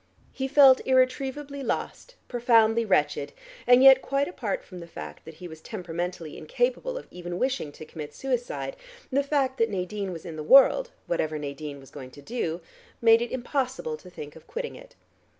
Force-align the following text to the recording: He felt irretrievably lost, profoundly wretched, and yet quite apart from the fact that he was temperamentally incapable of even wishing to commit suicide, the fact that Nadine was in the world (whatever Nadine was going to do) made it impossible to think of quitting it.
He 0.31 0.47
felt 0.47 0.81
irretrievably 0.83 1.61
lost, 1.61 2.15
profoundly 2.27 2.85
wretched, 2.85 3.33
and 3.67 3.83
yet 3.83 4.01
quite 4.01 4.27
apart 4.27 4.63
from 4.63 4.79
the 4.79 4.87
fact 4.87 5.25
that 5.25 5.35
he 5.35 5.47
was 5.47 5.61
temperamentally 5.61 6.39
incapable 6.39 6.97
of 6.97 7.05
even 7.11 7.37
wishing 7.37 7.71
to 7.73 7.85
commit 7.85 8.15
suicide, 8.15 8.75
the 9.11 9.21
fact 9.21 9.59
that 9.59 9.69
Nadine 9.69 10.11
was 10.11 10.25
in 10.25 10.37
the 10.37 10.41
world 10.41 10.89
(whatever 11.05 11.37
Nadine 11.37 11.79
was 11.79 11.91
going 11.91 12.09
to 12.09 12.21
do) 12.23 12.61
made 12.99 13.21
it 13.21 13.31
impossible 13.31 13.95
to 13.97 14.09
think 14.09 14.35
of 14.35 14.47
quitting 14.47 14.75
it. 14.75 14.95